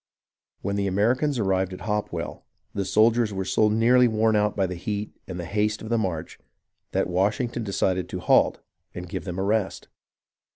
When 0.63 0.77
the 0.77 0.87
Americans 0.87 1.37
arrived 1.37 1.73
at 1.73 1.81
Hopewell, 1.81 2.43
the 2.73 2.85
soldiers 2.85 3.31
were 3.31 3.45
so 3.45 3.69
nearly 3.69 4.07
worn 4.07 4.35
out 4.35 4.55
by 4.55 4.65
the 4.65 4.73
heat 4.73 5.15
and 5.27 5.39
the 5.39 5.45
haste 5.45 5.79
of 5.83 5.89
the 5.89 5.97
march 5.99 6.39
that 6.91 7.05
Washington 7.07 7.63
decided 7.63 8.09
to 8.09 8.19
halt 8.19 8.61
and 8.95 9.07
give 9.07 9.25
them 9.25 9.37
a 9.37 9.43
rest. 9.43 9.89